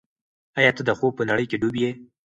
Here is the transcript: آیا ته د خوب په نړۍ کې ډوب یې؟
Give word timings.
آیا 0.57 0.71
ته 0.77 0.81
د 0.87 0.91
خوب 0.99 1.13
په 1.17 1.23
نړۍ 1.29 1.45
کې 1.49 1.59
ډوب 1.61 1.75
یې؟ 1.81 1.91